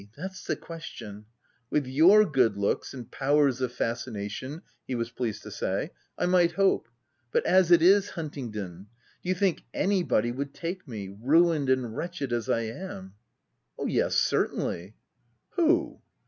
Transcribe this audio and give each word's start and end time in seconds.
—that's 0.17 0.43
the 0.45 0.55
question— 0.55 1.25
With 1.69 1.85
your 1.85 2.25
good 2.25 2.57
looks 2.57 2.91
and 2.91 3.11
powers 3.11 3.61
of 3.61 3.71
fascination/ 3.71 4.63
(he 4.87 4.95
was 4.95 5.11
pleased 5.11 5.43
to 5.43 5.51
say)' 5.51 5.91
I 6.17 6.25
might 6.25 6.53
hope; 6.53 6.87
but 7.31 7.45
as 7.45 7.69
it 7.69 7.83
is, 7.83 8.09
Huntingdon, 8.09 8.87
do 9.21 9.29
you 9.29 9.35
think 9.35 9.63
any 9.75 10.01
body 10.01 10.31
would 10.31 10.55
take 10.55 10.87
me— 10.87 11.15
ruined 11.21 11.69
and 11.69 11.95
wretched 11.95 12.33
as 12.33 12.49
I 12.49 12.61
am 12.61 13.13
V 13.79 13.93
"'Yes, 13.93 14.15
certainly/ 14.15 14.95
'"Who?' 15.49 16.01